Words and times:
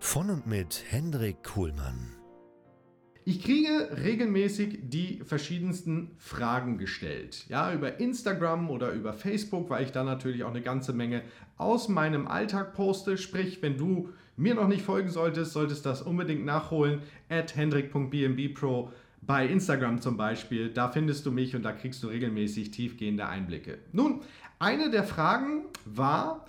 Von 0.00 0.30
und 0.30 0.46
mit 0.46 0.84
Hendrik 0.88 1.42
Kuhlmann. 1.42 2.14
Ich 3.24 3.42
kriege 3.42 3.90
regelmäßig 4.02 4.78
die 4.84 5.20
verschiedensten 5.24 6.12
Fragen 6.18 6.78
gestellt. 6.78 7.44
Ja, 7.48 7.74
über 7.74 8.00
Instagram 8.00 8.70
oder 8.70 8.92
über 8.92 9.12
Facebook, 9.12 9.68
weil 9.68 9.84
ich 9.84 9.92
da 9.92 10.04
natürlich 10.04 10.44
auch 10.44 10.50
eine 10.50 10.62
ganze 10.62 10.94
Menge 10.94 11.22
aus 11.58 11.88
meinem 11.88 12.26
Alltag 12.26 12.72
poste. 12.72 13.18
Sprich, 13.18 13.60
wenn 13.60 13.76
du 13.76 14.08
mir 14.36 14.54
noch 14.54 14.68
nicht 14.68 14.82
folgen 14.82 15.10
solltest, 15.10 15.52
solltest 15.52 15.84
das 15.84 16.00
unbedingt 16.00 16.44
nachholen. 16.44 17.02
At 17.28 17.54
hendrik.bnbpro 17.54 18.92
bei 19.20 19.46
Instagram 19.46 20.00
zum 20.00 20.16
Beispiel. 20.16 20.70
Da 20.72 20.88
findest 20.88 21.26
du 21.26 21.32
mich 21.32 21.54
und 21.54 21.64
da 21.64 21.72
kriegst 21.72 22.02
du 22.02 22.06
regelmäßig 22.06 22.70
tiefgehende 22.70 23.28
Einblicke. 23.28 23.78
Nun, 23.92 24.22
eine 24.58 24.90
der 24.90 25.04
Fragen 25.04 25.64
war, 25.84 26.46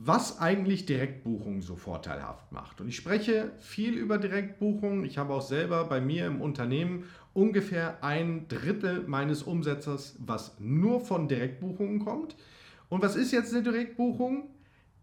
was 0.00 0.38
eigentlich 0.38 0.86
Direktbuchungen 0.86 1.60
so 1.60 1.74
vorteilhaft 1.74 2.52
macht. 2.52 2.80
Und 2.80 2.86
ich 2.86 2.94
spreche 2.94 3.50
viel 3.58 3.94
über 3.94 4.18
Direktbuchungen. 4.18 5.04
Ich 5.04 5.18
habe 5.18 5.34
auch 5.34 5.42
selber 5.42 5.84
bei 5.84 6.00
mir 6.00 6.26
im 6.26 6.40
Unternehmen 6.40 7.04
ungefähr 7.34 8.02
ein 8.04 8.46
Drittel 8.46 9.02
meines 9.08 9.42
Umsatzes, 9.42 10.16
was 10.20 10.56
nur 10.60 11.00
von 11.00 11.26
Direktbuchungen 11.26 11.98
kommt. 11.98 12.36
Und 12.88 13.02
was 13.02 13.16
ist 13.16 13.32
jetzt 13.32 13.52
eine 13.52 13.64
Direktbuchung? 13.64 14.48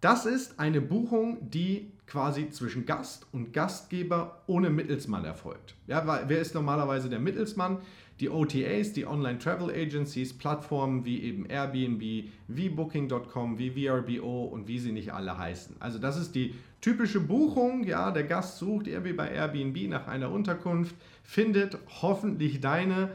Das 0.06 0.28
ist 0.28 0.60
eine 0.60 0.82
Buchung, 0.82 1.50
die 1.50 1.92
quasi 2.06 2.52
zwischen 2.52 2.86
Gast 2.86 3.26
und 3.32 3.54
Gastgeber 3.54 4.44
ohne 4.46 4.70
Mittelsmann 4.70 5.26
erfolgt. 5.26 5.74
Ja, 5.88 6.06
wer 6.28 6.40
ist 6.40 6.54
normalerweise 6.54 7.10
der 7.10 7.18
Mittelsmann? 7.18 7.80
Die 8.20 8.30
OTAs, 8.30 8.94
die 8.94 9.08
Online 9.08 9.40
Travel 9.40 9.72
Agencies, 9.72 10.38
Plattformen 10.38 11.06
wie 11.06 11.24
eben 11.24 11.48
Airbnb, 11.48 12.30
wie 12.48 12.70
Booking.com, 12.70 13.58
wie 13.58 13.72
VRBO 13.72 14.44
und 14.44 14.68
wie 14.68 14.78
sie 14.78 14.92
nicht 14.92 15.12
alle 15.12 15.40
heißen. 15.40 15.78
Also 15.80 15.98
das 15.98 16.18
ist 16.18 16.36
die 16.36 16.54
typische 16.82 17.20
Buchung, 17.20 17.84
ja, 17.84 18.12
der 18.12 18.26
Gast 18.26 18.60
sucht 18.60 18.86
eher 18.86 19.04
wie 19.06 19.14
bei 19.14 19.32
Airbnb 19.32 19.90
nach 19.90 20.08
einer 20.08 20.30
Unterkunft, 20.30 20.96
findet 21.24 21.80
hoffentlich 22.04 22.62
deine 22.62 23.10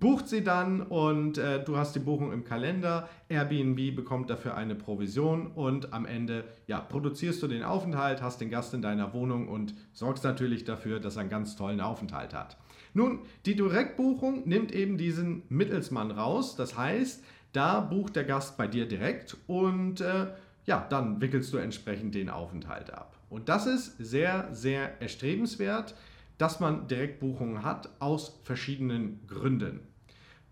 bucht 0.00 0.28
sie 0.28 0.42
dann 0.42 0.82
und 0.82 1.38
äh, 1.38 1.62
du 1.62 1.76
hast 1.76 1.94
die 1.94 2.00
Buchung 2.00 2.32
im 2.32 2.44
Kalender. 2.44 3.08
Airbnb 3.28 3.94
bekommt 3.94 4.28
dafür 4.28 4.56
eine 4.56 4.74
Provision 4.74 5.46
und 5.46 5.92
am 5.92 6.04
Ende 6.04 6.44
ja, 6.66 6.80
produzierst 6.80 7.42
du 7.42 7.46
den 7.46 7.62
Aufenthalt, 7.62 8.20
hast 8.20 8.40
den 8.40 8.50
Gast 8.50 8.74
in 8.74 8.82
deiner 8.82 9.12
Wohnung 9.12 9.48
und 9.48 9.74
sorgst 9.92 10.24
natürlich 10.24 10.64
dafür, 10.64 10.98
dass 10.98 11.16
er 11.16 11.20
einen 11.20 11.30
ganz 11.30 11.54
tollen 11.56 11.80
Aufenthalt 11.80 12.34
hat. 12.34 12.56
Nun, 12.92 13.20
die 13.46 13.54
Direktbuchung 13.54 14.48
nimmt 14.48 14.72
eben 14.72 14.98
diesen 14.98 15.42
Mittelsmann 15.48 16.10
raus. 16.10 16.56
Das 16.56 16.76
heißt, 16.76 17.24
da 17.52 17.80
bucht 17.80 18.16
der 18.16 18.24
Gast 18.24 18.56
bei 18.56 18.66
dir 18.66 18.86
direkt 18.86 19.36
und 19.46 20.00
äh, 20.00 20.26
ja, 20.66 20.86
dann 20.88 21.20
wickelst 21.20 21.52
du 21.52 21.58
entsprechend 21.58 22.14
den 22.14 22.30
Aufenthalt 22.30 22.92
ab. 22.92 23.16
Und 23.30 23.48
das 23.48 23.66
ist 23.66 23.96
sehr, 23.98 24.48
sehr 24.52 25.00
erstrebenswert 25.00 25.94
dass 26.38 26.60
man 26.60 26.88
Direktbuchungen 26.88 27.62
hat 27.62 27.90
aus 28.00 28.40
verschiedenen 28.44 29.26
Gründen. 29.26 29.80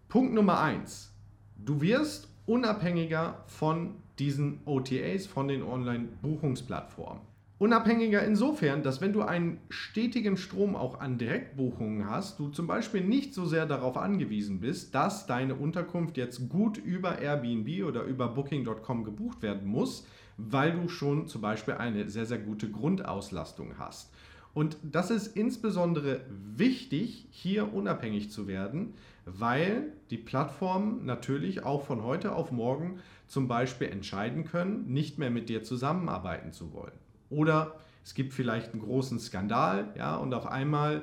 Punkt 0.08 0.34
Nummer 0.34 0.60
eins: 0.60 1.12
Du 1.56 1.80
wirst 1.80 2.28
unabhängiger 2.46 3.44
von 3.46 3.96
diesen 4.18 4.60
OTAs, 4.64 5.26
von 5.26 5.48
den 5.48 5.62
Online-Buchungsplattformen. 5.62 7.22
Unabhängiger 7.62 8.24
insofern, 8.24 8.82
dass 8.82 9.00
wenn 9.00 9.12
du 9.12 9.22
einen 9.22 9.60
stetigen 9.68 10.36
Strom 10.36 10.74
auch 10.74 10.98
an 10.98 11.16
Direktbuchungen 11.16 12.10
hast, 12.10 12.40
du 12.40 12.48
zum 12.48 12.66
Beispiel 12.66 13.02
nicht 13.02 13.34
so 13.34 13.46
sehr 13.46 13.66
darauf 13.66 13.96
angewiesen 13.96 14.58
bist, 14.58 14.96
dass 14.96 15.26
deine 15.26 15.54
Unterkunft 15.54 16.16
jetzt 16.16 16.48
gut 16.48 16.76
über 16.76 17.20
Airbnb 17.20 17.84
oder 17.86 18.02
über 18.02 18.26
Booking.com 18.26 19.04
gebucht 19.04 19.42
werden 19.42 19.68
muss, 19.68 20.04
weil 20.36 20.72
du 20.72 20.88
schon 20.88 21.28
zum 21.28 21.40
Beispiel 21.40 21.74
eine 21.74 22.10
sehr, 22.10 22.26
sehr 22.26 22.38
gute 22.38 22.68
Grundauslastung 22.68 23.78
hast. 23.78 24.12
Und 24.54 24.76
das 24.82 25.10
ist 25.10 25.36
insbesondere 25.36 26.20
wichtig, 26.56 27.26
hier 27.30 27.72
unabhängig 27.72 28.30
zu 28.30 28.46
werden, 28.46 28.94
weil 29.24 29.92
die 30.10 30.18
Plattformen 30.18 31.06
natürlich 31.06 31.64
auch 31.64 31.84
von 31.84 32.02
heute 32.02 32.34
auf 32.34 32.52
morgen 32.52 33.00
zum 33.26 33.48
Beispiel 33.48 33.88
entscheiden 33.88 34.44
können, 34.44 34.92
nicht 34.92 35.18
mehr 35.18 35.30
mit 35.30 35.48
dir 35.48 35.62
zusammenarbeiten 35.62 36.52
zu 36.52 36.72
wollen. 36.72 36.92
Oder 37.30 37.76
es 38.04 38.14
gibt 38.14 38.34
vielleicht 38.34 38.72
einen 38.72 38.82
großen 38.82 39.18
Skandal, 39.20 39.92
ja, 39.96 40.16
und 40.16 40.34
auf 40.34 40.46
einmal 40.46 41.02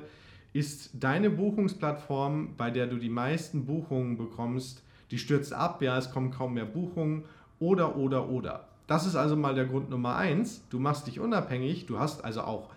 ist 0.52 0.90
deine 0.94 1.30
Buchungsplattform, 1.30 2.56
bei 2.56 2.70
der 2.70 2.86
du 2.86 2.98
die 2.98 3.08
meisten 3.08 3.66
Buchungen 3.66 4.16
bekommst, 4.16 4.82
die 5.10 5.18
stürzt 5.18 5.52
ab, 5.52 5.82
ja, 5.82 5.96
es 5.98 6.12
kommen 6.12 6.30
kaum 6.30 6.54
mehr 6.54 6.66
Buchungen 6.66 7.24
oder, 7.58 7.96
oder, 7.96 8.28
oder. 8.28 8.68
Das 8.86 9.06
ist 9.06 9.16
also 9.16 9.36
mal 9.36 9.54
der 9.54 9.66
Grund 9.66 9.88
Nummer 9.88 10.16
eins. 10.16 10.62
Du 10.68 10.80
machst 10.80 11.06
dich 11.06 11.20
unabhängig, 11.20 11.86
du 11.86 11.98
hast 11.98 12.24
also 12.24 12.42
auch 12.42 12.70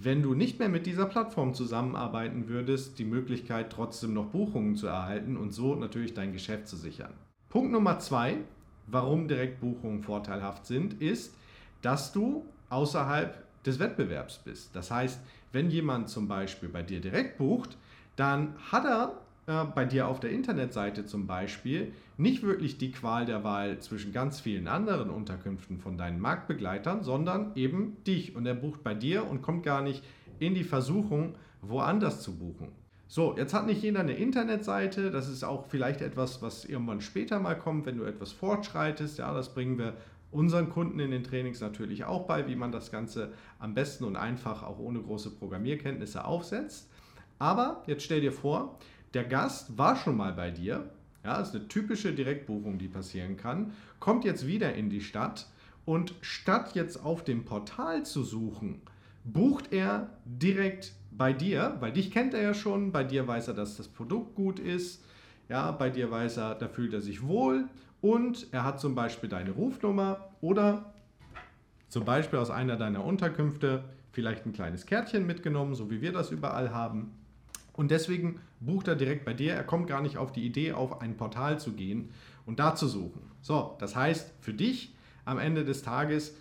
wenn 0.00 0.22
du 0.22 0.34
nicht 0.34 0.58
mehr 0.58 0.68
mit 0.68 0.86
dieser 0.86 1.06
Plattform 1.06 1.54
zusammenarbeiten 1.54 2.48
würdest, 2.48 2.98
die 2.98 3.04
Möglichkeit 3.04 3.70
trotzdem 3.70 4.14
noch 4.14 4.26
Buchungen 4.26 4.76
zu 4.76 4.86
erhalten 4.86 5.36
und 5.36 5.52
so 5.52 5.74
natürlich 5.74 6.14
dein 6.14 6.32
Geschäft 6.32 6.68
zu 6.68 6.76
sichern. 6.76 7.12
Punkt 7.48 7.72
Nummer 7.72 7.98
zwei, 7.98 8.38
warum 8.86 9.28
Direktbuchungen 9.28 10.02
vorteilhaft 10.02 10.66
sind, 10.66 11.00
ist, 11.00 11.34
dass 11.82 12.12
du 12.12 12.44
außerhalb 12.70 13.42
des 13.64 13.78
Wettbewerbs 13.78 14.38
bist. 14.38 14.74
Das 14.74 14.90
heißt, 14.90 15.20
wenn 15.52 15.70
jemand 15.70 16.08
zum 16.08 16.28
Beispiel 16.28 16.68
bei 16.68 16.82
dir 16.82 17.00
direkt 17.00 17.38
bucht, 17.38 17.76
dann 18.16 18.54
hat 18.70 18.84
er 18.84 19.20
äh, 19.46 19.64
bei 19.64 19.84
dir 19.84 20.08
auf 20.08 20.20
der 20.20 20.30
Internetseite 20.30 21.04
zum 21.04 21.26
Beispiel 21.26 21.92
nicht 22.16 22.42
wirklich 22.42 22.78
die 22.78 22.92
Qual 22.92 23.26
der 23.26 23.44
Wahl 23.44 23.78
zwischen 23.80 24.12
ganz 24.12 24.40
vielen 24.40 24.68
anderen 24.68 25.10
Unterkünften 25.10 25.78
von 25.78 25.98
deinen 25.98 26.20
Marktbegleitern, 26.20 27.02
sondern 27.02 27.52
eben 27.54 28.02
dich. 28.04 28.34
Und 28.36 28.46
er 28.46 28.54
bucht 28.54 28.82
bei 28.82 28.94
dir 28.94 29.28
und 29.28 29.42
kommt 29.42 29.62
gar 29.62 29.82
nicht 29.82 30.02
in 30.38 30.54
die 30.54 30.64
Versuchung, 30.64 31.34
woanders 31.60 32.22
zu 32.22 32.38
buchen. 32.38 32.68
So, 33.06 33.36
jetzt 33.36 33.54
hat 33.54 33.66
nicht 33.66 33.82
jeder 33.82 34.00
eine 34.00 34.14
Internetseite. 34.14 35.10
Das 35.10 35.28
ist 35.28 35.44
auch 35.44 35.66
vielleicht 35.66 36.00
etwas, 36.00 36.42
was 36.42 36.64
irgendwann 36.64 37.00
später 37.00 37.38
mal 37.38 37.54
kommt, 37.54 37.86
wenn 37.86 37.98
du 37.98 38.04
etwas 38.04 38.32
fortschreitest. 38.32 39.18
Ja, 39.18 39.32
das 39.34 39.52
bringen 39.54 39.78
wir 39.78 39.94
unseren 40.32 40.68
Kunden 40.68 40.98
in 40.98 41.10
den 41.10 41.22
Trainings 41.22 41.60
natürlich 41.60 42.04
auch 42.04 42.26
bei, 42.26 42.48
wie 42.48 42.56
man 42.56 42.72
das 42.72 42.90
Ganze 42.90 43.32
am 43.58 43.74
besten 43.74 44.04
und 44.04 44.16
einfach 44.16 44.62
auch 44.62 44.78
ohne 44.78 45.00
große 45.00 45.30
Programmierkenntnisse 45.30 46.24
aufsetzt. 46.24 46.90
Aber 47.38 47.82
jetzt 47.86 48.02
stell 48.02 48.20
dir 48.20 48.32
vor, 48.32 48.78
der 49.14 49.24
Gast 49.24 49.78
war 49.78 49.96
schon 49.96 50.16
mal 50.16 50.32
bei 50.32 50.50
dir, 50.50 50.90
ja, 51.24 51.40
ist 51.40 51.54
eine 51.54 51.68
typische 51.68 52.12
Direktbuchung, 52.12 52.78
die 52.78 52.88
passieren 52.88 53.36
kann, 53.36 53.72
kommt 54.00 54.24
jetzt 54.24 54.46
wieder 54.46 54.74
in 54.74 54.90
die 54.90 55.00
Stadt 55.00 55.46
und 55.84 56.14
statt 56.20 56.74
jetzt 56.74 57.02
auf 57.02 57.24
dem 57.24 57.44
Portal 57.44 58.04
zu 58.04 58.22
suchen, 58.22 58.82
bucht 59.24 59.72
er 59.72 60.10
direkt 60.24 60.92
bei 61.12 61.32
dir, 61.32 61.76
weil 61.80 61.92
dich 61.92 62.10
kennt 62.10 62.34
er 62.34 62.42
ja 62.42 62.54
schon, 62.54 62.92
bei 62.92 63.04
dir 63.04 63.26
weiß 63.26 63.48
er, 63.48 63.54
dass 63.54 63.76
das 63.76 63.88
Produkt 63.88 64.34
gut 64.34 64.58
ist, 64.58 65.04
ja, 65.48 65.70
bei 65.70 65.90
dir 65.90 66.10
weiß 66.10 66.38
er, 66.38 66.54
da 66.56 66.68
fühlt 66.68 66.92
er 66.92 67.00
sich 67.00 67.22
wohl 67.22 67.68
und 68.00 68.48
er 68.50 68.64
hat 68.64 68.80
zum 68.80 68.94
Beispiel 68.94 69.28
deine 69.28 69.52
Rufnummer 69.52 70.30
oder 70.40 70.92
zum 71.88 72.04
Beispiel 72.04 72.38
aus 72.38 72.50
einer 72.50 72.76
deiner 72.76 73.04
Unterkünfte 73.04 73.84
vielleicht 74.10 74.44
ein 74.46 74.52
kleines 74.52 74.86
Kärtchen 74.86 75.26
mitgenommen, 75.26 75.74
so 75.74 75.90
wie 75.90 76.00
wir 76.00 76.12
das 76.12 76.30
überall 76.30 76.72
haben 76.72 77.12
und 77.74 77.90
deswegen 77.90 78.40
bucht 78.60 78.88
er 78.88 78.96
direkt 78.96 79.26
bei 79.26 79.34
dir. 79.34 79.52
Er 79.52 79.64
kommt 79.64 79.86
gar 79.88 80.00
nicht 80.00 80.16
auf 80.16 80.32
die 80.32 80.46
Idee, 80.46 80.72
auf 80.72 81.02
ein 81.02 81.16
Portal 81.18 81.60
zu 81.60 81.72
gehen 81.72 82.08
und 82.46 82.58
da 82.58 82.74
zu 82.74 82.88
suchen. 82.88 83.20
So, 83.42 83.76
das 83.78 83.94
heißt 83.94 84.32
für 84.40 84.54
dich 84.54 84.94
am 85.26 85.38
Ende 85.38 85.64
des 85.64 85.82
Tages, 85.82 86.34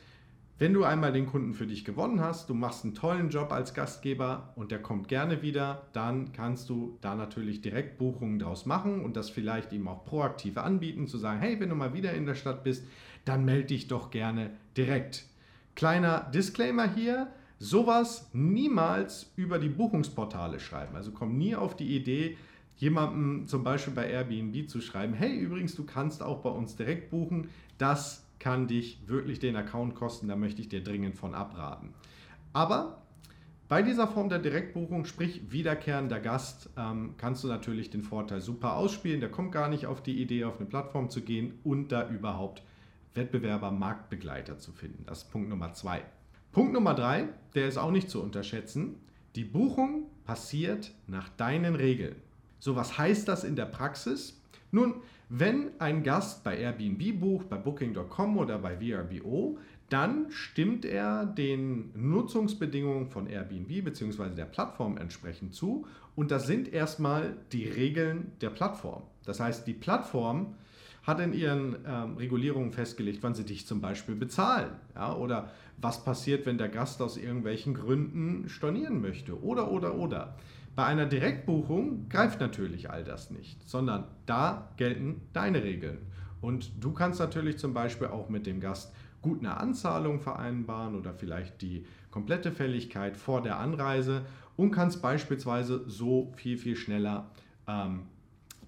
Wenn 0.59 0.73
du 0.73 0.83
einmal 0.83 1.11
den 1.11 1.25
Kunden 1.25 1.55
für 1.55 1.65
dich 1.65 1.83
gewonnen 1.83 2.21
hast, 2.21 2.47
du 2.47 2.53
machst 2.53 2.83
einen 2.83 2.93
tollen 2.93 3.29
Job 3.29 3.51
als 3.51 3.73
Gastgeber 3.73 4.53
und 4.55 4.71
der 4.71 4.81
kommt 4.81 5.07
gerne 5.07 5.41
wieder, 5.41 5.87
dann 5.93 6.31
kannst 6.31 6.69
du 6.69 6.97
da 7.01 7.15
natürlich 7.15 7.61
direkt 7.61 7.97
Buchungen 7.97 8.37
draus 8.37 8.67
machen 8.67 9.03
und 9.03 9.17
das 9.17 9.31
vielleicht 9.31 9.73
ihm 9.73 9.87
auch 9.87 10.05
proaktiv 10.05 10.57
anbieten, 10.57 11.07
zu 11.07 11.17
sagen, 11.17 11.39
hey, 11.39 11.59
wenn 11.59 11.69
du 11.69 11.75
mal 11.75 11.93
wieder 11.95 12.13
in 12.13 12.27
der 12.27 12.35
Stadt 12.35 12.63
bist, 12.63 12.85
dann 13.25 13.45
melde 13.45 13.67
dich 13.67 13.87
doch 13.87 14.11
gerne 14.11 14.51
direkt. 14.77 15.25
Kleiner 15.73 16.29
Disclaimer 16.33 16.87
hier, 16.87 17.27
sowas 17.63 18.29
niemals 18.33 19.31
über 19.37 19.57
die 19.57 19.69
Buchungsportale 19.69 20.59
schreiben. 20.59 20.95
Also 20.95 21.11
komm 21.11 21.37
nie 21.37 21.55
auf 21.55 21.75
die 21.75 21.95
Idee, 21.95 22.37
jemandem 22.75 23.47
zum 23.47 23.63
Beispiel 23.63 23.93
bei 23.93 24.09
Airbnb 24.09 24.69
zu 24.69 24.81
schreiben, 24.81 25.13
hey, 25.13 25.37
übrigens, 25.37 25.73
du 25.75 25.85
kannst 25.85 26.21
auch 26.21 26.41
bei 26.41 26.49
uns 26.49 26.75
direkt 26.75 27.09
buchen. 27.09 27.49
Das 27.77 28.25
kann 28.39 28.67
dich 28.67 29.07
wirklich 29.07 29.39
den 29.39 29.55
Account 29.55 29.95
kosten, 29.95 30.27
da 30.27 30.35
möchte 30.35 30.61
ich 30.61 30.67
dir 30.67 30.83
dringend 30.83 31.15
von 31.15 31.33
abraten. 31.33 31.93
Aber 32.51 33.01
bei 33.69 33.81
dieser 33.81 34.07
Form 34.07 34.27
der 34.27 34.39
Direktbuchung, 34.39 35.05
sprich 35.05 35.51
wiederkehrender 35.51 36.19
Gast, 36.19 36.69
ähm, 36.77 37.15
kannst 37.17 37.45
du 37.45 37.47
natürlich 37.47 37.89
den 37.89 38.03
Vorteil 38.03 38.41
super 38.41 38.75
ausspielen. 38.75 39.21
Der 39.21 39.31
kommt 39.31 39.53
gar 39.53 39.69
nicht 39.69 39.85
auf 39.85 40.03
die 40.03 40.21
Idee, 40.21 40.43
auf 40.43 40.59
eine 40.59 40.67
Plattform 40.67 41.09
zu 41.09 41.21
gehen 41.21 41.53
und 41.63 41.93
da 41.93 42.09
überhaupt 42.09 42.61
Wettbewerber, 43.13 43.71
Marktbegleiter 43.71 44.59
zu 44.59 44.73
finden. 44.73 45.05
Das 45.05 45.19
ist 45.19 45.31
Punkt 45.31 45.47
Nummer 45.47 45.73
zwei. 45.73 46.03
Punkt 46.53 46.71
Nummer 46.71 46.93
drei, 46.93 47.29
der 47.55 47.67
ist 47.67 47.77
auch 47.77 47.89
nicht 47.89 48.11
zu 48.11 48.21
unterschätzen. 48.21 48.97
Die 49.35 49.43
Buchung 49.43 50.03
passiert 50.23 50.91
nach 51.07 51.29
deinen 51.29 51.73
Regeln. 51.73 52.15
So, 52.59 52.75
was 52.75 52.95
heißt 52.95 53.27
das 53.27 53.43
in 53.43 53.55
der 53.55 53.65
Praxis? 53.65 54.39
Nun, 54.71 55.01
wenn 55.29 55.71
ein 55.79 56.03
Gast 56.03 56.43
bei 56.43 56.59
Airbnb 56.59 57.19
bucht, 57.19 57.49
bei 57.49 57.57
Booking.com 57.57 58.37
oder 58.37 58.59
bei 58.59 58.77
VRBO, 58.77 59.57
dann 59.89 60.27
stimmt 60.29 60.85
er 60.85 61.25
den 61.25 61.89
Nutzungsbedingungen 61.95 63.07
von 63.07 63.25
Airbnb 63.25 63.83
bzw. 63.85 64.35
der 64.35 64.45
Plattform 64.45 64.97
entsprechend 64.97 65.55
zu. 65.55 65.87
Und 66.15 66.29
das 66.29 66.45
sind 66.45 66.71
erstmal 66.71 67.35
die 67.51 67.67
Regeln 67.67 68.31
der 68.41 68.51
Plattform. 68.51 69.01
Das 69.25 69.39
heißt, 69.39 69.65
die 69.65 69.73
Plattform 69.73 70.53
hat 71.03 71.19
in 71.19 71.33
ihren 71.33 71.75
ähm, 71.85 72.17
Regulierungen 72.17 72.71
festgelegt, 72.71 73.19
wann 73.21 73.35
sie 73.35 73.43
dich 73.45 73.67
zum 73.67 73.81
Beispiel 73.81 74.15
bezahlen. 74.15 74.71
Ja, 74.95 75.15
oder 75.15 75.51
was 75.77 76.03
passiert, 76.03 76.45
wenn 76.45 76.57
der 76.57 76.69
Gast 76.69 77.01
aus 77.01 77.17
irgendwelchen 77.17 77.73
Gründen 77.73 78.47
stornieren 78.47 79.01
möchte. 79.01 79.41
Oder, 79.43 79.69
oder, 79.71 79.95
oder. 79.95 80.35
Bei 80.75 80.85
einer 80.85 81.05
Direktbuchung 81.05 82.09
greift 82.09 82.39
natürlich 82.39 82.89
all 82.89 83.03
das 83.03 83.29
nicht, 83.29 83.67
sondern 83.69 84.05
da 84.25 84.71
gelten 84.77 85.21
deine 85.33 85.63
Regeln. 85.63 85.99
Und 86.41 86.83
du 86.83 86.93
kannst 86.93 87.19
natürlich 87.19 87.57
zum 87.57 87.73
Beispiel 87.73 88.07
auch 88.07 88.29
mit 88.29 88.47
dem 88.47 88.59
Gast 88.59 88.93
gut 89.21 89.39
eine 89.39 89.57
Anzahlung 89.57 90.19
vereinbaren 90.19 90.95
oder 90.95 91.13
vielleicht 91.13 91.61
die 91.61 91.85
komplette 92.11 92.51
Fälligkeit 92.51 93.17
vor 93.17 93.41
der 93.41 93.59
Anreise 93.59 94.25
und 94.55 94.71
kannst 94.71 95.01
beispielsweise 95.01 95.83
so 95.87 96.31
viel, 96.35 96.57
viel 96.57 96.75
schneller 96.75 97.29
ähm, 97.67 98.03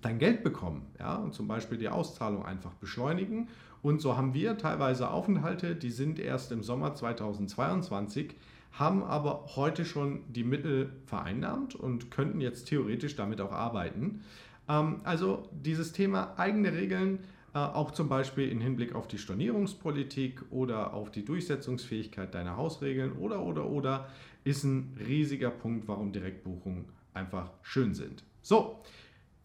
dein 0.06 0.20
Geld 0.20 0.44
bekommen. 0.44 0.86
Ja? 1.00 1.16
Und 1.16 1.34
zum 1.34 1.48
Beispiel 1.48 1.78
die 1.78 1.90
Auszahlung 1.90 2.46
einfach 2.46 2.74
beschleunigen. 2.76 3.50
Und 3.82 4.02
so 4.02 4.16
haben 4.16 4.34
wir 4.34 4.58
teilweise 4.58 5.10
Aufenthalte, 5.10 5.76
die 5.76 5.90
sind 5.90 6.20
erst 6.20 6.52
im 6.52 6.64
Sommer 6.64 6.94
2022, 6.94 8.36
haben 8.72 9.04
aber 9.04 9.46
heute 9.56 9.84
schon 9.86 10.22
die 10.28 10.44
Mittel 10.44 10.92
vereinnahmt 11.06 11.76
und 11.76 12.12
könnten 12.12 12.42
jetzt 12.42 12.66
theoretisch 12.66 13.16
damit 13.16 13.42
auch 13.42 13.52
arbeiten. 13.52 14.22
Ähm, 14.70 15.02
also 15.04 15.50
dieses 15.52 15.92
Thema 15.92 16.34
eigene 16.38 16.74
Regeln, 16.74 17.20
äh, 17.54 17.60
auch 17.60 17.92
zum 17.92 18.10
Beispiel 18.10 18.50
im 18.50 18.60
Hinblick 18.60 18.94
auf 18.94 19.08
die 19.08 19.18
Stornierungspolitik 19.18 20.42
oder 20.52 20.94
auf 20.94 21.10
die 21.10 21.26
Durchsetzungsfähigkeit 21.26 22.34
deiner 22.34 22.58
Hausregeln 22.58 23.14
oder 23.14 23.42
oder 23.42 23.66
oder, 23.70 24.10
ist 24.44 24.64
ein 24.64 24.96
riesiger 25.08 25.50
Punkt, 25.50 25.88
warum 25.88 26.12
Direktbuchungen 26.12 26.86
einfach 27.14 27.50
schön 27.64 27.96
sind. 27.96 28.24
So, 28.42 28.82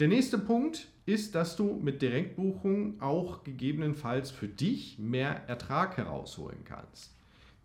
der 0.01 0.09
nächste 0.09 0.39
Punkt 0.39 0.89
ist, 1.05 1.35
dass 1.35 1.57
du 1.57 1.75
mit 1.75 2.01
Direktbuchungen 2.01 3.01
auch 3.03 3.45
gegebenenfalls 3.45 4.31
für 4.31 4.49
dich 4.49 4.99
mehr 4.99 5.47
Ertrag 5.47 5.99
herausholen 5.99 6.65
kannst. 6.65 7.15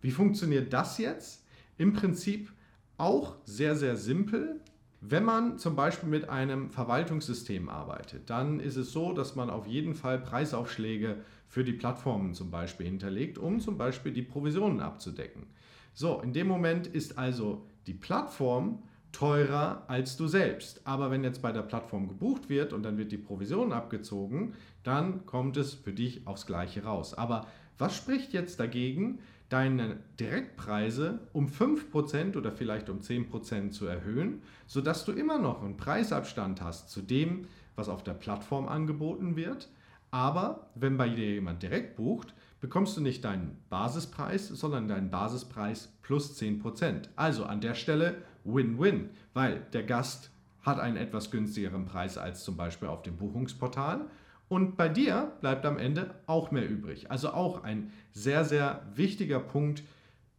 Wie 0.02 0.10
funktioniert 0.10 0.70
das 0.72 0.98
jetzt? 0.98 1.46
Im 1.78 1.94
Prinzip 1.94 2.52
auch 2.98 3.36
sehr, 3.44 3.74
sehr 3.74 3.96
simpel. 3.96 4.60
Wenn 5.00 5.24
man 5.24 5.58
zum 5.58 5.76
Beispiel 5.76 6.10
mit 6.10 6.28
einem 6.28 6.70
Verwaltungssystem 6.70 7.70
arbeitet, 7.70 8.28
dann 8.28 8.60
ist 8.60 8.76
es 8.76 8.92
so, 8.92 9.14
dass 9.14 9.34
man 9.34 9.48
auf 9.48 9.66
jeden 9.66 9.94
Fall 9.94 10.18
Preisaufschläge 10.18 11.18
für 11.48 11.64
die 11.64 11.72
Plattformen 11.72 12.34
zum 12.34 12.50
Beispiel 12.50 12.86
hinterlegt, 12.86 13.38
um 13.38 13.60
zum 13.60 13.78
Beispiel 13.78 14.12
die 14.12 14.22
Provisionen 14.22 14.80
abzudecken. 14.80 15.46
So, 15.94 16.20
in 16.20 16.34
dem 16.34 16.48
Moment 16.48 16.86
ist 16.86 17.16
also 17.16 17.66
die 17.86 17.94
Plattform 17.94 18.82
teurer 19.16 19.82
als 19.88 20.18
du 20.18 20.28
selbst. 20.28 20.82
Aber 20.84 21.10
wenn 21.10 21.24
jetzt 21.24 21.40
bei 21.40 21.50
der 21.50 21.62
Plattform 21.62 22.06
gebucht 22.06 22.50
wird 22.50 22.74
und 22.74 22.82
dann 22.82 22.98
wird 22.98 23.12
die 23.12 23.16
Provision 23.16 23.72
abgezogen, 23.72 24.52
dann 24.82 25.24
kommt 25.24 25.56
es 25.56 25.72
für 25.72 25.94
dich 25.94 26.26
aufs 26.26 26.44
Gleiche 26.44 26.84
raus. 26.84 27.14
Aber 27.14 27.46
was 27.78 27.96
spricht 27.96 28.34
jetzt 28.34 28.60
dagegen, 28.60 29.20
deine 29.48 30.00
Direktpreise 30.20 31.20
um 31.32 31.46
5% 31.46 32.36
oder 32.36 32.52
vielleicht 32.52 32.90
um 32.90 32.98
10% 32.98 33.70
zu 33.70 33.86
erhöhen, 33.86 34.42
sodass 34.66 35.06
du 35.06 35.12
immer 35.12 35.38
noch 35.38 35.62
einen 35.62 35.78
Preisabstand 35.78 36.60
hast 36.60 36.90
zu 36.90 37.00
dem, 37.00 37.46
was 37.74 37.88
auf 37.88 38.04
der 38.04 38.14
Plattform 38.14 38.68
angeboten 38.68 39.34
wird. 39.34 39.70
Aber 40.10 40.68
wenn 40.74 40.98
bei 40.98 41.08
dir 41.08 41.32
jemand 41.32 41.62
direkt 41.62 41.96
bucht, 41.96 42.34
bekommst 42.60 42.98
du 42.98 43.00
nicht 43.00 43.24
deinen 43.24 43.56
Basispreis, 43.70 44.48
sondern 44.48 44.88
deinen 44.88 45.10
Basispreis 45.10 45.90
plus 46.02 46.38
10%. 46.38 47.08
Also 47.16 47.44
an 47.44 47.62
der 47.62 47.74
Stelle 47.74 48.16
Win-Win, 48.46 49.10
weil 49.34 49.66
der 49.72 49.82
Gast 49.82 50.30
hat 50.62 50.80
einen 50.80 50.96
etwas 50.96 51.30
günstigeren 51.30 51.86
Preis 51.86 52.18
als 52.18 52.44
zum 52.44 52.56
Beispiel 52.56 52.88
auf 52.88 53.02
dem 53.02 53.16
Buchungsportal 53.16 54.06
und 54.48 54.76
bei 54.76 54.88
dir 54.88 55.32
bleibt 55.40 55.66
am 55.66 55.78
Ende 55.78 56.14
auch 56.26 56.50
mehr 56.50 56.68
übrig. 56.68 57.10
Also 57.10 57.30
auch 57.30 57.64
ein 57.64 57.92
sehr, 58.12 58.44
sehr 58.44 58.82
wichtiger 58.94 59.40
Punkt, 59.40 59.82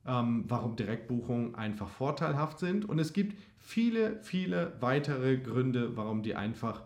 ähm, 0.05 0.45
warum 0.47 0.75
Direktbuchungen 0.77 1.55
einfach 1.55 1.89
vorteilhaft 1.89 2.59
sind. 2.59 2.87
Und 2.87 2.99
es 2.99 3.11
gibt 3.11 3.37
viele, 3.59 4.19
viele 4.23 4.73
weitere 4.79 5.37
Gründe, 5.37 5.97
warum 5.97 6.23
die 6.23 6.35
einfach 6.35 6.83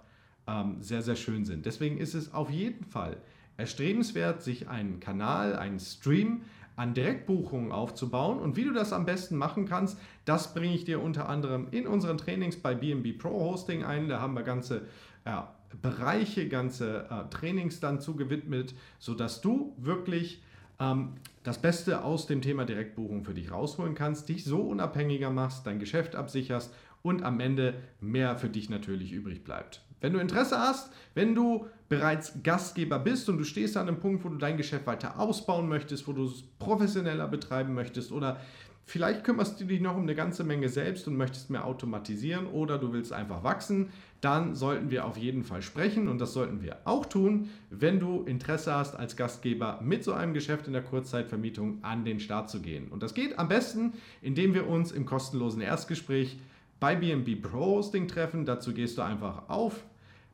ähm, 0.48 0.78
sehr, 0.82 1.04
sehr 1.04 1.16
schön 1.16 1.46
sind. 1.46 1.68
Deswegen 1.68 2.00
ist 2.00 2.16
es 2.16 2.34
auf 2.34 2.50
jeden 2.50 2.86
Fall 2.86 3.18
erstrebenswert, 3.58 4.42
sich 4.42 4.68
einen 4.68 5.00
Kanal, 5.00 5.56
einen 5.56 5.80
Stream 5.80 6.42
an 6.82 6.96
Direktbuchungen 6.96 7.72
aufzubauen. 7.72 8.40
Und 8.40 8.58
wie 8.58 8.64
du 8.64 8.74
das 8.74 8.92
am 8.92 9.06
besten 9.06 9.38
machen 9.38 9.68
kannst, 9.68 10.00
das 10.26 10.56
bringe 10.56 10.74
ich 10.74 10.84
dir 10.84 11.00
unter 11.00 11.30
anderem 11.30 11.68
in 11.70 11.86
unseren 11.86 12.18
Trainings 12.18 12.56
bei 12.56 12.74
BNB 12.74 13.20
Pro 13.20 13.30
Hosting 13.30 13.84
ein. 13.84 14.10
Da 14.10 14.20
haben 14.20 14.34
wir 14.34 14.42
ganze 14.42 14.88
ja, 15.24 15.54
Bereiche, 15.80 16.50
ganze 16.50 17.06
äh, 17.12 17.30
Trainings 17.30 17.80
dann 17.82 18.02
zugewidmet, 18.02 18.74
sodass 18.98 19.42
du 19.42 19.76
wirklich 19.78 20.42
ähm, 20.80 21.14
das 21.44 21.62
Beste 21.62 22.04
aus 22.04 22.26
dem 22.26 22.42
Thema 22.42 22.66
Direktbuchung 22.66 23.24
für 23.26 23.36
dich 23.36 23.52
rausholen 23.52 23.94
kannst, 23.94 24.28
dich 24.30 24.44
so 24.44 24.62
unabhängiger 24.62 25.30
machst, 25.30 25.68
dein 25.68 25.78
Geschäft 25.78 26.16
absicherst 26.16 26.74
und 27.04 27.22
am 27.22 27.40
Ende 27.40 27.76
mehr 28.00 28.40
für 28.40 28.50
dich 28.50 28.72
natürlich 28.72 29.12
übrig 29.12 29.44
bleibt. 29.44 29.84
Wenn 30.02 30.14
du 30.14 30.20
Interesse 30.20 30.60
hast, 30.60 30.92
wenn 31.14 31.36
du 31.36 31.68
bereits 31.88 32.44
Gastgeber 32.44 33.00
bist 33.00 33.30
und 33.30 33.38
du 33.38 33.44
stehst 33.44 33.78
an 33.78 33.88
einem 33.88 34.00
Punkt, 34.00 34.26
wo 34.26 34.30
du 34.30 34.38
dein 34.38 34.58
Geschäft 34.58 34.88
weiter 34.88 35.20
ausbauen 35.20 35.70
möchtest, 35.70 36.08
wo 36.08 36.14
du 36.14 36.26
es 36.26 36.44
professioneller 36.60 37.28
betreiben 37.28 37.74
möchtest 37.74 38.12
oder 38.12 38.40
vielleicht 38.86 39.24
kümmerst 39.24 39.60
du 39.60 39.66
dich 39.66 39.80
noch 39.80 39.96
um 39.96 40.04
eine 40.04 40.16
ganze 40.16 40.44
Menge 40.44 40.70
selbst 40.70 41.08
und 41.08 41.16
möchtest 41.16 41.50
mehr 41.50 41.66
automatisieren 41.66 42.48
oder 42.48 42.78
du 42.78 42.94
willst 42.94 43.14
einfach 43.14 43.44
wachsen, 43.44 43.90
dann 44.22 44.56
sollten 44.56 44.90
wir 44.90 45.06
auf 45.06 45.18
jeden 45.18 45.44
Fall 45.44 45.62
sprechen 45.62 46.08
und 46.08 46.20
das 46.20 46.34
sollten 46.34 46.62
wir 46.62 46.78
auch 46.86 47.06
tun, 47.06 47.50
wenn 47.70 48.00
du 48.00 48.24
Interesse 48.24 48.74
hast, 48.74 48.96
als 48.96 49.16
Gastgeber 49.16 49.80
mit 49.84 50.04
so 50.04 50.14
einem 50.14 50.34
Geschäft 50.34 50.68
in 50.68 50.74
der 50.74 50.84
Kurzzeitvermietung 50.84 51.84
an 51.84 52.06
den 52.06 52.20
Start 52.20 52.50
zu 52.50 52.62
gehen. 52.62 52.88
Und 52.90 53.04
das 53.04 53.14
geht 53.14 53.38
am 53.38 53.48
besten, 53.48 53.94
indem 54.22 54.54
wir 54.54 54.68
uns 54.68 54.92
im 54.92 55.06
kostenlosen 55.06 55.62
Erstgespräch 55.62 56.40
bei 56.80 56.96
BNB 56.96 57.42
Pro 57.42 57.78
Hosting 57.78 58.08
treffen. 58.08 58.46
Dazu 58.46 58.74
gehst 58.74 58.98
du 58.98 59.04
einfach 59.04 59.50
auf 59.50 59.84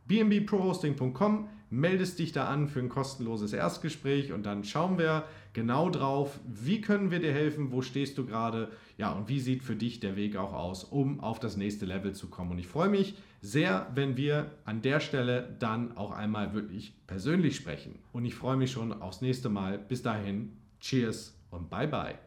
bnbprohosting.com, 0.07 1.49
meldest 1.69 2.19
dich 2.19 2.31
da 2.31 2.47
an 2.47 2.67
für 2.67 2.79
ein 2.79 2.89
kostenloses 2.89 3.53
Erstgespräch 3.53 4.31
und 4.31 4.45
dann 4.45 4.63
schauen 4.63 4.97
wir 4.97 5.25
genau 5.53 5.89
drauf, 5.89 6.39
wie 6.47 6.81
können 6.81 7.11
wir 7.11 7.19
dir 7.19 7.33
helfen, 7.33 7.71
wo 7.71 7.81
stehst 7.81 8.17
du 8.17 8.25
gerade, 8.25 8.71
ja, 8.97 9.11
und 9.11 9.27
wie 9.27 9.39
sieht 9.39 9.63
für 9.63 9.75
dich 9.75 9.99
der 9.99 10.15
Weg 10.15 10.37
auch 10.37 10.53
aus, 10.53 10.83
um 10.83 11.19
auf 11.19 11.39
das 11.39 11.57
nächste 11.57 11.85
Level 11.85 12.13
zu 12.13 12.27
kommen. 12.29 12.51
Und 12.51 12.59
ich 12.59 12.67
freue 12.67 12.89
mich 12.89 13.15
sehr, 13.41 13.87
wenn 13.95 14.17
wir 14.17 14.51
an 14.65 14.81
der 14.81 14.99
Stelle 14.99 15.55
dann 15.59 15.97
auch 15.97 16.11
einmal 16.11 16.53
wirklich 16.53 16.93
persönlich 17.05 17.55
sprechen. 17.55 17.99
Und 18.13 18.25
ich 18.25 18.35
freue 18.35 18.57
mich 18.57 18.71
schon 18.71 18.93
aufs 18.93 19.21
nächste 19.21 19.49
Mal. 19.49 19.77
Bis 19.77 20.01
dahin, 20.01 20.53
cheers 20.79 21.37
und 21.51 21.69
bye 21.69 21.87
bye. 21.87 22.26